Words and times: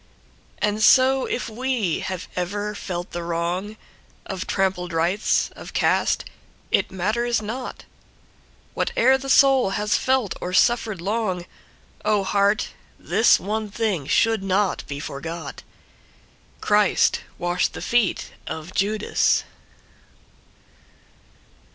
And 0.57 0.81
so 0.81 1.27
if 1.27 1.47
we 1.47 1.99
have 1.99 2.27
ever 2.35 2.73
felt 2.73 3.11
the 3.11 3.19
wrongOf 3.19 4.47
Trampled 4.47 4.93
rights, 4.93 5.51
of 5.55 5.73
caste, 5.73 6.25
it 6.71 6.89
matters 6.91 7.39
not, 7.39 7.85
What 8.73 8.91
e'er 8.97 9.19
the 9.19 9.29
soul 9.29 9.69
has 9.77 9.99
felt 9.99 10.33
or 10.41 10.53
suffered 10.53 11.01
long, 11.01 11.45
Oh, 12.03 12.23
heart! 12.23 12.69
this 12.97 13.39
one 13.39 13.69
thing 13.69 14.07
should 14.07 14.41
not 14.41 14.83
be 14.87 14.99
forgot:Christ 14.99 17.19
washed 17.37 17.73
the 17.73 17.81
feet 17.83 18.31
of 18.47 18.73
Judas. 18.73 19.43